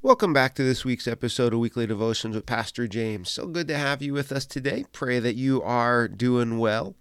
[0.00, 3.28] Welcome back to this week's episode of Weekly Devotions with Pastor James.
[3.30, 4.84] So good to have you with us today.
[4.92, 6.94] Pray that you are doing well.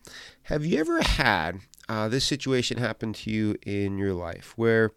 [0.44, 4.94] Have you ever had uh, this situation happen to you in your life where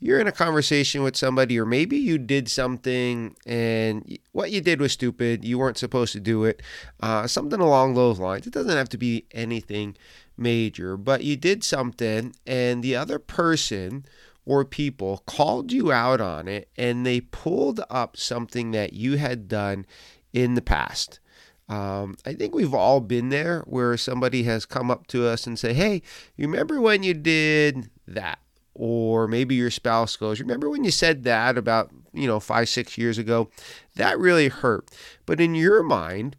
[0.00, 4.80] you're in a conversation with somebody, or maybe you did something and what you did
[4.80, 6.60] was stupid, you weren't supposed to do it,
[6.98, 8.48] uh, something along those lines?
[8.48, 9.96] It doesn't have to be anything
[10.36, 14.04] major, but you did something and the other person
[14.46, 19.48] or people called you out on it and they pulled up something that you had
[19.48, 19.86] done
[20.32, 21.20] in the past.
[21.68, 25.58] Um, I think we've all been there where somebody has come up to us and
[25.58, 26.02] say, Hey,
[26.36, 28.38] you remember when you did that?
[28.74, 32.98] Or maybe your spouse goes, Remember when you said that about, you know, five, six
[32.98, 33.48] years ago?
[33.96, 34.90] That really hurt.
[35.24, 36.36] But in your mind,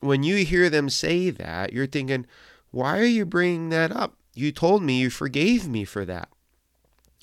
[0.00, 2.26] when you hear them say that, you're thinking,
[2.70, 4.16] Why are you bringing that up?
[4.34, 6.28] You told me you forgave me for that.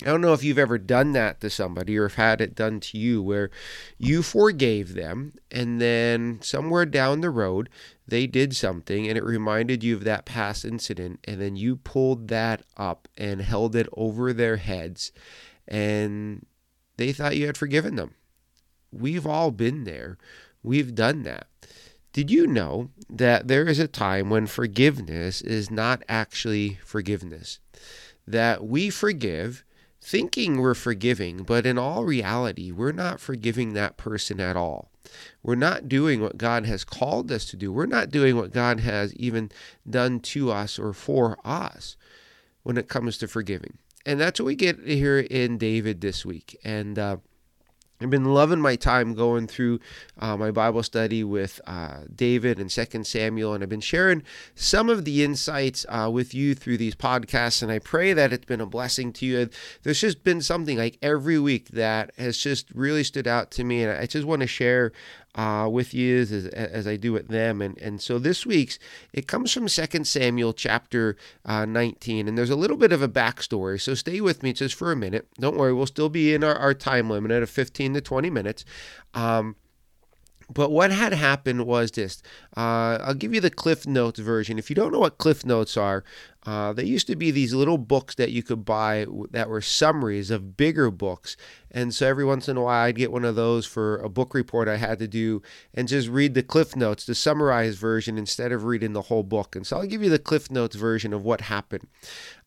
[0.02, 2.80] I don't know if you've ever done that to somebody or have had it done
[2.80, 3.50] to you where
[3.96, 7.70] you forgave them and then somewhere down the road
[8.06, 12.28] they did something and it reminded you of that past incident and then you pulled
[12.28, 15.12] that up and held it over their heads
[15.66, 16.44] and
[16.98, 18.14] they thought you had forgiven them.
[18.92, 20.18] We've all been there.
[20.62, 21.46] We've done that.
[22.12, 27.60] Did you know that there is a time when forgiveness is not actually forgiveness?
[28.26, 29.64] That we forgive
[30.06, 34.88] thinking we're forgiving, but in all reality, we're not forgiving that person at all.
[35.42, 37.72] We're not doing what God has called us to do.
[37.72, 39.50] We're not doing what God has even
[39.88, 41.96] done to us or for us
[42.62, 43.78] when it comes to forgiving.
[44.04, 46.56] And that's what we get here in David this week.
[46.62, 47.16] And uh,
[48.00, 49.80] I've been loving my time going through
[50.18, 54.22] uh, my Bible study with uh, David and Second Samuel, and I've been sharing
[54.54, 57.62] some of the insights uh, with you through these podcasts.
[57.62, 59.48] And I pray that it's been a blessing to you.
[59.82, 63.82] There's just been something like every week that has just really stood out to me,
[63.82, 64.92] and I just want to share
[65.36, 67.60] uh, with you as, as I do with them.
[67.60, 68.78] And, and so this week's,
[69.12, 72.26] it comes from 2 Samuel chapter uh, 19.
[72.26, 73.80] And there's a little bit of a backstory.
[73.80, 75.28] So stay with me just for a minute.
[75.38, 78.64] Don't worry, we'll still be in our, our time limit of 15 to 20 minutes.
[79.14, 79.56] Um,
[80.52, 82.22] but what had happened was this.
[82.56, 84.58] Uh, I'll give you the Cliff Notes version.
[84.58, 86.04] If you don't know what Cliff Notes are,
[86.44, 90.30] uh, they used to be these little books that you could buy that were summaries
[90.30, 91.36] of bigger books.
[91.72, 94.32] And so every once in a while, I'd get one of those for a book
[94.32, 95.42] report I had to do
[95.74, 99.56] and just read the Cliff Notes, the summarized version, instead of reading the whole book.
[99.56, 101.88] And so I'll give you the Cliff Notes version of what happened.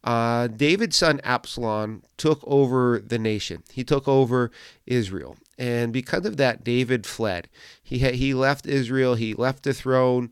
[0.01, 4.51] Uh, David's son Absalom took over the nation, he took over
[4.85, 5.35] Israel.
[5.59, 7.49] And because of that, David fled.
[7.83, 10.31] He, had, he left Israel, he left the throne.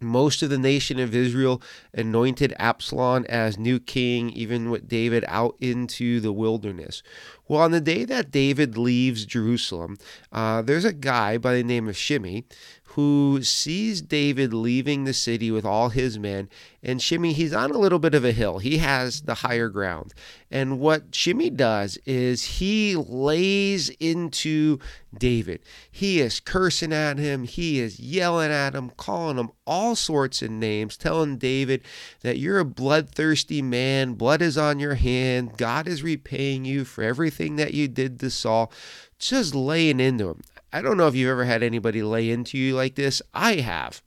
[0.00, 1.62] Most of the nation of Israel
[1.94, 7.04] anointed Absalom as new king, even with David out into the wilderness.
[7.46, 9.98] Well, on the day that David leaves Jerusalem,
[10.32, 12.42] uh, there's a guy by the name of Shimei
[12.94, 16.50] who sees David leaving the city with all his men.
[16.82, 18.58] And Shimei, he's on a little bit of a hill.
[18.58, 20.12] He has the higher ground.
[20.50, 24.78] And what Shimei does is he lays into
[25.16, 25.60] David.
[25.90, 30.50] He is cursing at him, he is yelling at him, calling him all sorts of
[30.50, 31.82] names, telling David
[32.20, 37.02] that you're a bloodthirsty man, blood is on your hand, God is repaying you for
[37.02, 38.70] everything that you did to Saul
[39.18, 40.42] just laying into him.
[40.72, 43.20] I don't know if you've ever had anybody lay into you like this.
[43.34, 44.02] I have.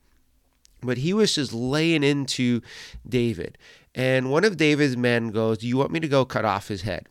[0.82, 2.62] But he was just laying into
[3.08, 3.58] David.
[3.94, 6.82] And one of David's men goes, Do you want me to go cut off his
[6.82, 7.08] head?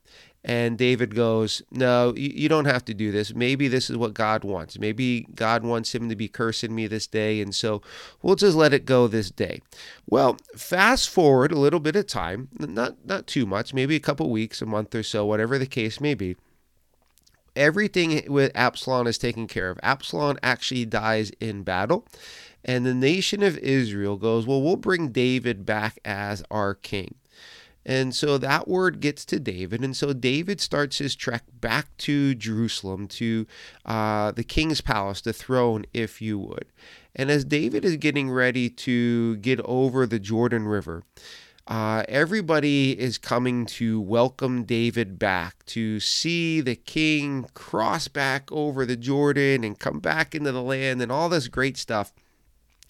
[0.46, 3.34] And David goes, No, you don't have to do this.
[3.34, 4.78] Maybe this is what God wants.
[4.78, 7.40] Maybe God wants him to be cursing me this day.
[7.40, 7.80] And so
[8.20, 9.62] we'll just let it go this day.
[10.06, 14.28] Well, fast forward a little bit of time, not, not too much, maybe a couple
[14.30, 16.36] weeks, a month or so, whatever the case may be
[17.56, 19.78] everything with Absalom is taken care of.
[19.82, 22.06] Absalom actually dies in battle,
[22.64, 27.16] and the nation of Israel goes, Well, we'll bring David back as our king.
[27.86, 29.84] And so that word gets to David.
[29.84, 33.46] And so David starts his trek back to Jerusalem, to
[33.84, 36.66] uh, the king's palace, the throne, if you would.
[37.14, 41.02] And as David is getting ready to get over the Jordan River,
[41.66, 48.84] uh, everybody is coming to welcome David back, to see the king cross back over
[48.84, 52.12] the Jordan and come back into the land and all this great stuff.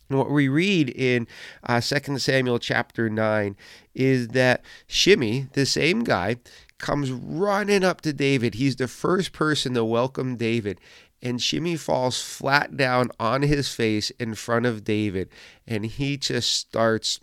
[0.09, 1.29] And what we read in
[1.63, 3.57] uh, 2 Samuel chapter 9
[3.95, 6.37] is that Shimei, the same guy,
[6.79, 8.55] comes running up to David.
[8.55, 10.81] He's the first person to welcome David.
[11.23, 15.31] And Shimei falls flat down on his face in front of David.
[15.67, 17.21] And he just starts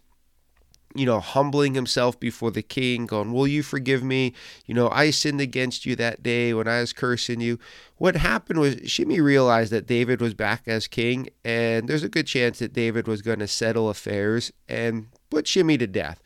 [0.95, 4.33] you know, humbling himself before the king, going, Will you forgive me?
[4.65, 7.59] You know, I sinned against you that day when I was cursing you.
[7.97, 12.27] What happened was Shimei realized that David was back as king, and there's a good
[12.27, 16.21] chance that David was going to settle affairs and put Shimei to death.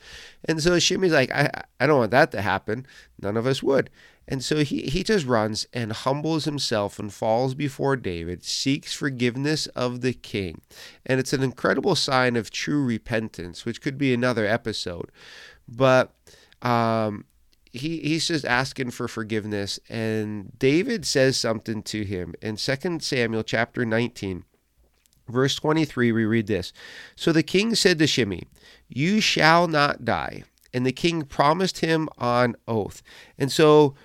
[0.47, 2.85] And so Shimei's like, I, I don't want that to happen.
[3.21, 3.89] None of us would.
[4.27, 9.67] And so he, he just runs and humbles himself and falls before David, seeks forgiveness
[9.67, 10.61] of the king.
[11.05, 15.11] And it's an incredible sign of true repentance, which could be another episode.
[15.67, 16.15] But
[16.61, 17.25] um,
[17.71, 19.79] he, he's just asking for forgiveness.
[19.89, 24.43] And David says something to him in 2 Samuel chapter 19.
[25.27, 26.71] Verse 23, we read this.
[27.15, 28.43] So the king said to Shimei,
[28.87, 30.43] You shall not die.
[30.71, 33.01] And the king promised him on oath.
[33.37, 33.95] And so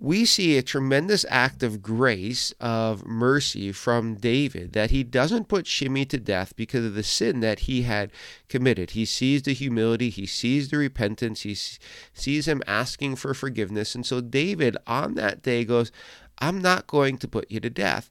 [0.00, 5.66] we see a tremendous act of grace, of mercy from David, that he doesn't put
[5.66, 8.10] Shimei to death because of the sin that he had
[8.48, 8.92] committed.
[8.92, 13.94] He sees the humility, he sees the repentance, he sees him asking for forgiveness.
[13.94, 15.92] And so David on that day goes,
[16.38, 18.10] I'm not going to put you to death.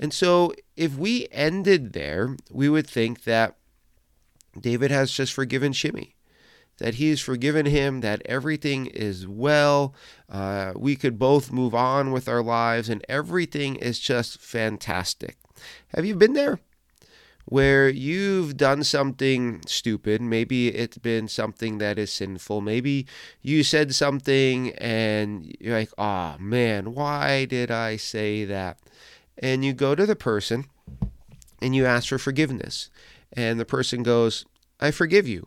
[0.00, 3.54] And so if we ended there, we would think that
[4.60, 6.14] David has just forgiven Shimei
[6.78, 9.94] that he's forgiven him, that everything is well.
[10.28, 15.36] Uh, we could both move on with our lives, and everything is just fantastic.
[15.94, 16.60] Have you been there?
[17.44, 23.06] Where you've done something stupid, maybe it's been something that is sinful, maybe
[23.40, 28.78] you said something and you're like, oh man, why did I say that?
[29.38, 30.66] And you go to the person
[31.62, 32.90] and you ask for forgiveness,
[33.32, 34.44] and the person goes,
[34.78, 35.46] I forgive you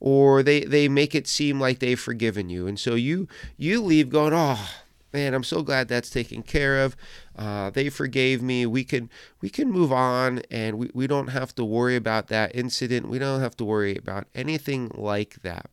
[0.00, 2.66] or they they make it seem like they've forgiven you.
[2.66, 4.68] And so you you leave going oh
[5.12, 6.96] man i'm so glad that's taken care of.
[7.36, 8.66] Uh, they forgave me.
[8.66, 9.10] We can
[9.40, 13.08] we can move on and we, we don't have to worry about that incident.
[13.08, 15.70] We don't have to worry about anything like that.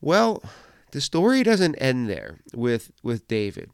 [0.00, 0.42] Well
[0.90, 3.70] the story doesn't end there with with david.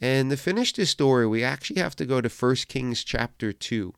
[0.00, 3.94] And to finish this story we actually have to go to 1 kings chapter 2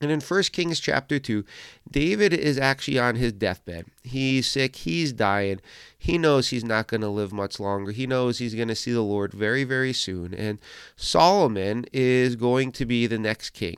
[0.00, 1.44] and in 1 Kings chapter 2,
[1.90, 3.86] David is actually on his deathbed.
[4.02, 5.60] He's sick, he's dying.
[5.96, 7.92] He knows he's not going to live much longer.
[7.92, 10.34] He knows he's going to see the Lord very, very soon.
[10.34, 10.58] And
[10.96, 13.76] Solomon is going to be the next king.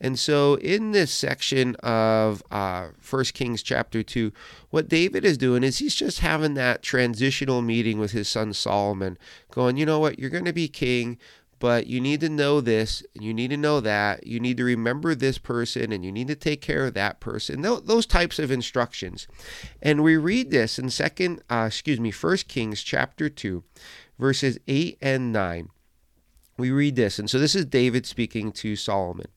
[0.00, 4.32] And so, in this section of uh, 1 Kings chapter 2,
[4.70, 9.16] what David is doing is he's just having that transitional meeting with his son Solomon,
[9.50, 11.18] going, you know what, you're going to be king,
[11.62, 15.14] but you need to know this, you need to know that, you need to remember
[15.14, 17.62] this person, and you need to take care of that person.
[17.62, 19.28] Those types of instructions.
[19.80, 23.62] And we read this in second, uh, excuse me, First Kings chapter two,
[24.18, 25.68] verses eight and nine.
[26.58, 29.28] We read this, and so this is David speaking to Solomon.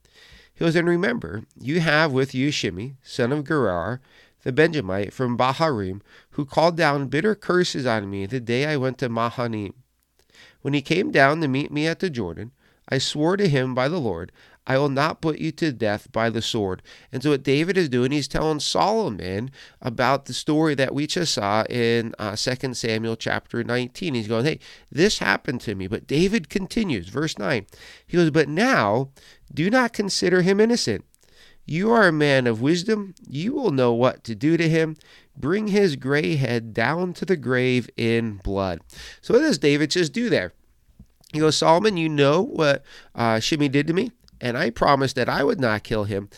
[0.52, 4.00] He goes, and remember, you have with you Shimei, son of Gera,
[4.42, 6.00] the Benjamite from Bahurim,
[6.30, 9.74] who called down bitter curses on me the day I went to Mahanaim.
[10.62, 12.52] When he came down to meet me at the Jordan,
[12.88, 14.32] I swore to him by the Lord,
[14.66, 16.82] I will not put you to death by the sword.
[17.12, 21.34] And so, what David is doing, he's telling Solomon about the story that we just
[21.34, 24.14] saw in uh, 2 Samuel chapter 19.
[24.14, 24.58] He's going, Hey,
[24.90, 25.86] this happened to me.
[25.86, 27.66] But David continues, verse 9.
[28.06, 29.10] He goes, But now
[29.54, 31.04] do not consider him innocent.
[31.64, 33.14] You are a man of wisdom.
[33.26, 34.96] You will know what to do to him
[35.36, 38.80] bring his gray head down to the grave in blood.
[39.20, 40.52] So what does David just do there?
[41.32, 45.28] He goes, Solomon, you know what uh, Shimei did to me, and I promised that
[45.28, 46.30] I would not kill him,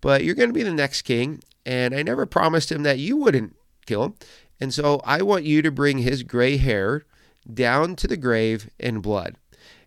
[0.00, 3.16] but you're going to be the next king, and I never promised him that you
[3.16, 3.56] wouldn't
[3.86, 4.14] kill him.
[4.60, 7.04] And so I want you to bring his gray hair
[7.52, 9.36] down to the grave in blood.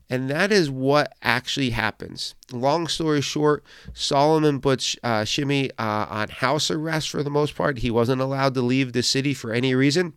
[0.09, 2.33] And that is what actually happens.
[2.51, 7.79] Long story short, Solomon puts uh, Shimei uh, on house arrest for the most part.
[7.79, 10.13] He wasn't allowed to leave the city for any reason.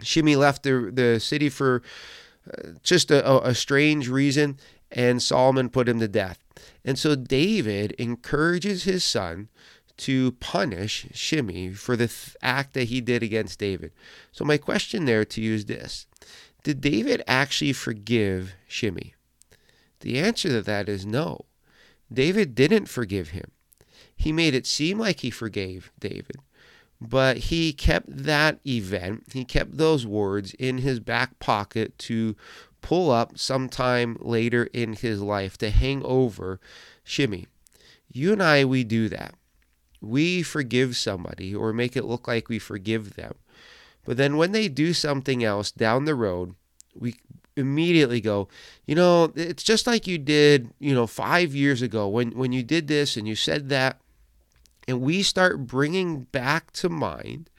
[0.00, 1.82] Shimei left the, the city for
[2.46, 4.58] uh, just a, a strange reason,
[4.92, 6.38] and Solomon put him to death.
[6.84, 9.48] And so David encourages his son
[9.98, 13.92] to punish Shimei for the th- act that he did against David.
[14.32, 16.06] So, my question there to you is this
[16.62, 19.14] did David actually forgive Shimei?
[20.00, 21.46] The answer to that is no.
[22.12, 23.50] David didn't forgive him.
[24.16, 26.36] He made it seem like he forgave David,
[27.00, 32.34] but he kept that event, he kept those words in his back pocket to
[32.80, 36.60] pull up sometime later in his life to hang over
[37.04, 37.46] Shimei.
[38.10, 39.34] You and I, we do that.
[40.00, 43.34] We forgive somebody or make it look like we forgive them.
[44.08, 46.54] But then when they do something else down the road,
[46.94, 47.16] we
[47.56, 48.48] immediately go,
[48.86, 52.62] you know, it's just like you did, you know, five years ago when, when you
[52.62, 54.00] did this and you said that.
[54.88, 57.50] And we start bringing back to mind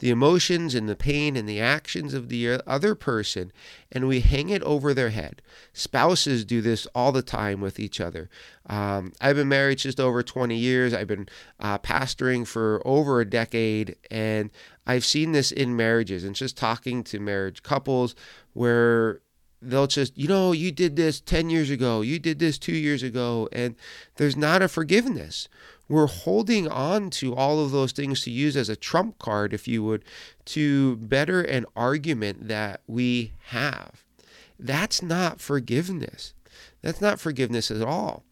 [0.00, 3.52] the emotions and the pain and the actions of the other person
[3.92, 5.42] and we hang it over their head.
[5.72, 8.28] Spouses do this all the time with each other.
[8.66, 10.94] Um, I've been married just over 20 years.
[10.94, 11.28] I've been
[11.60, 14.50] uh, pastoring for over a decade, and
[14.86, 18.14] I've seen this in marriages and just talking to marriage couples
[18.52, 19.20] where
[19.60, 23.02] they'll just, you know, you did this 10 years ago, you did this two years
[23.02, 23.76] ago, and
[24.16, 25.48] there's not a forgiveness
[25.92, 29.68] we're holding on to all of those things to use as a trump card, if
[29.68, 30.02] you would,
[30.46, 34.02] to better an argument that we have.
[34.58, 36.32] That's not forgiveness.
[36.82, 38.24] That's not forgiveness at all.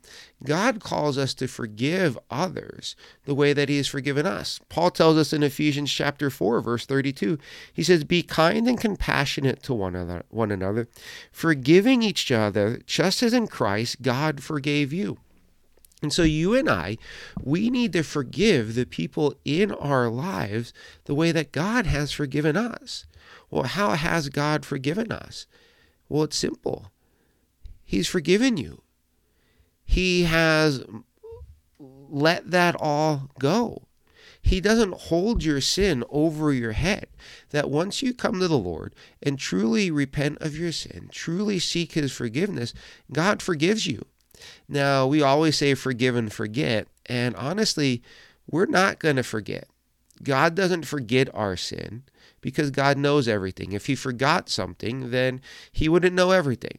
[0.44, 4.60] God calls us to forgive others the way that He has forgiven us.
[4.68, 7.38] Paul tells us in Ephesians chapter 4, verse 32,
[7.72, 10.88] he says, Be kind and compassionate to one another, one another,
[11.30, 15.18] forgiving each other, just as in Christ God forgave you.
[16.02, 16.96] And so, you and I,
[17.42, 20.72] we need to forgive the people in our lives
[21.04, 23.04] the way that God has forgiven us.
[23.50, 25.46] Well, how has God forgiven us?
[26.08, 26.90] Well, it's simple
[27.90, 28.82] He's forgiven you,
[29.84, 30.84] He has
[31.76, 33.82] let that all go.
[34.40, 37.08] He doesn't hold your sin over your head.
[37.50, 41.94] That once you come to the Lord and truly repent of your sin, truly seek
[41.94, 42.72] His forgiveness,
[43.12, 44.06] God forgives you.
[44.68, 48.04] Now, we always say forgive and forget, and honestly,
[48.48, 49.66] we're not going to forget.
[50.22, 52.04] God doesn't forget our sin
[52.40, 53.72] because God knows everything.
[53.72, 55.40] If He forgot something, then
[55.72, 56.78] He wouldn't know everything.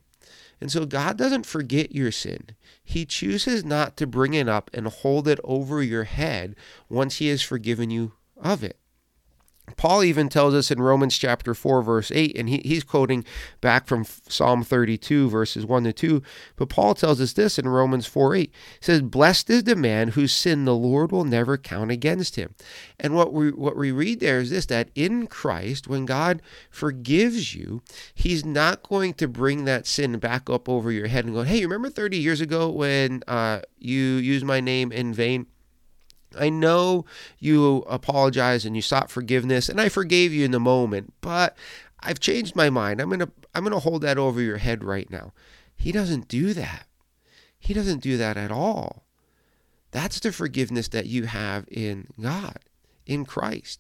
[0.62, 2.50] And so God doesn't forget your sin.
[2.84, 6.56] He chooses not to bring it up and hold it over your head
[6.88, 8.78] once He has forgiven you of it.
[9.78, 13.24] Paul even tells us in Romans chapter 4, verse 8, and he, he's quoting
[13.60, 16.22] back from Psalm 32, verses 1 to 2.
[16.56, 18.42] But Paul tells us this in Romans 4 8.
[18.42, 22.56] He says, Blessed is the man whose sin the Lord will never count against him.
[23.00, 27.56] And what we, what we read there is this that in Christ, when God forgives
[27.56, 27.82] you,
[28.14, 31.64] he's not going to bring that sin back up over your head and go, Hey,
[31.64, 35.48] remember 30 years ago when uh, you used my name in vain?
[36.38, 37.06] I know
[37.40, 41.58] you apologize and you sought forgiveness, and I forgave you in the moment, but
[42.00, 43.00] I've changed my mind.
[43.00, 45.34] I'm gonna I'm gonna hold that over your head right now.
[45.76, 46.86] He doesn't do that.
[47.60, 49.04] He doesn't do that at all.
[49.92, 52.60] That's the forgiveness that you have in God,
[53.06, 53.80] in Christ.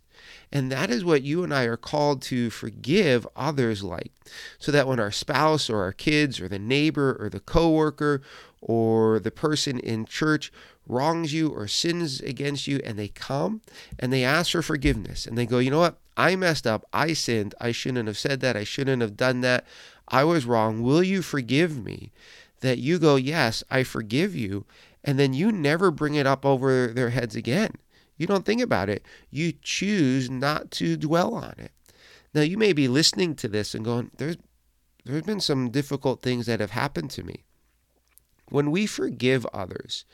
[0.52, 4.12] And that is what you and I are called to forgive others like.
[4.60, 8.22] So that when our spouse or our kids or the neighbor or the coworker
[8.62, 10.52] or the person in church
[10.88, 13.62] wrongs you or sins against you and they come
[13.98, 15.98] and they ask for forgiveness and they go, you know what?
[16.18, 16.86] I messed up.
[16.92, 17.56] I sinned.
[17.60, 18.58] I shouldn't have said that.
[18.58, 19.66] I shouldn't have done that.
[20.08, 20.82] I was wrong.
[20.82, 22.12] Will you forgive me?
[22.60, 24.66] That you go, yes, I forgive you.
[25.04, 27.72] And then you never bring it up over their heads again.
[28.22, 29.04] You don't think about it.
[29.32, 31.72] You choose not to dwell on it.
[32.36, 34.38] Now, you may be listening to this and going, there's,
[35.04, 37.46] there's been some difficult things that have happened to me.
[38.50, 40.06] When we forgive others,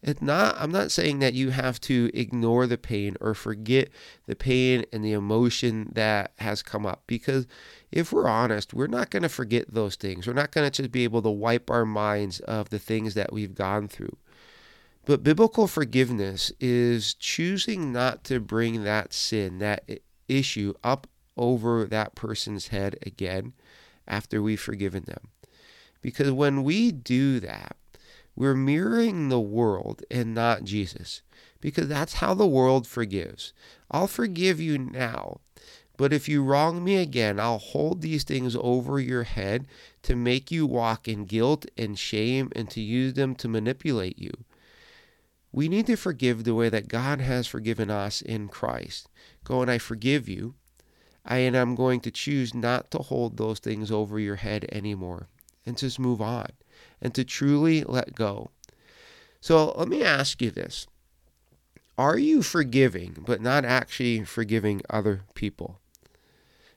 [0.00, 3.90] it's not I'm not saying that you have to ignore the pain or forget
[4.26, 7.46] the pain and the emotion that has come up because
[7.92, 10.26] if we're honest, we're not going to forget those things.
[10.26, 13.34] We're not going to just be able to wipe our minds of the things that
[13.34, 14.16] we've gone through.
[15.10, 19.82] But biblical forgiveness is choosing not to bring that sin, that
[20.28, 23.54] issue up over that person's head again
[24.06, 25.30] after we've forgiven them.
[26.00, 27.74] Because when we do that,
[28.36, 31.22] we're mirroring the world and not Jesus
[31.60, 33.52] because that's how the world forgives.
[33.90, 35.40] I'll forgive you now,
[35.96, 39.66] but if you wrong me again, I'll hold these things over your head
[40.04, 44.30] to make you walk in guilt and shame and to use them to manipulate you.
[45.52, 49.08] We need to forgive the way that God has forgiven us in Christ.
[49.44, 50.54] Go and I forgive you.
[51.24, 55.28] And I'm going to choose not to hold those things over your head anymore
[55.66, 56.48] and just move on
[57.00, 58.50] and to truly let go.
[59.40, 60.86] So let me ask you this
[61.98, 65.80] Are you forgiving, but not actually forgiving other people?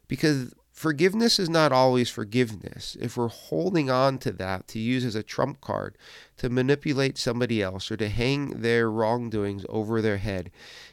[0.08, 2.98] Because forgiveness is not always forgiveness.
[3.00, 5.98] If we're holding on to that to use as a trump card
[6.38, 10.52] to manipulate somebody else or to hang their wrongdoings over their head,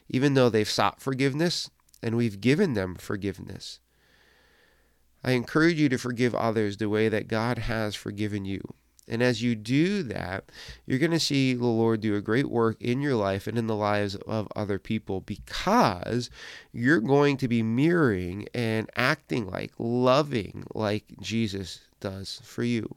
[0.09, 1.71] even though they've sought forgiveness
[2.03, 3.81] and we've given them forgiveness.
[5.25, 8.63] I encourage you to forgive others the way that God has forgiven you.
[9.11, 10.45] And as you do that,
[10.87, 13.67] you're going to see the Lord do a great work in your life and in
[13.67, 16.31] the lives of other people because
[16.73, 22.95] you're going to be mirroring and acting like, loving like Jesus does for you.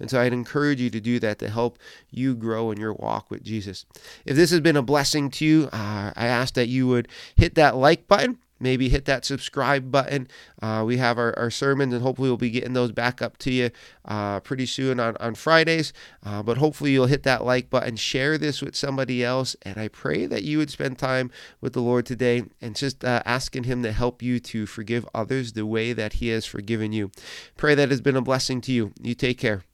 [0.00, 1.78] And so I'd encourage you to do that to help
[2.10, 3.84] you grow in your walk with Jesus.
[4.24, 7.54] If this has been a blessing to you, uh, I ask that you would hit
[7.56, 10.28] that like button maybe hit that subscribe button.
[10.60, 13.50] Uh, we have our, our sermons, and hopefully, we'll be getting those back up to
[13.50, 13.70] you
[14.04, 15.92] uh, pretty soon on, on Fridays.
[16.24, 19.56] Uh, but hopefully, you'll hit that like button, share this with somebody else.
[19.62, 23.22] And I pray that you would spend time with the Lord today and just uh,
[23.24, 27.10] asking Him to help you to forgive others the way that He has forgiven you.
[27.56, 28.92] Pray that has been a blessing to you.
[29.00, 29.67] You take care.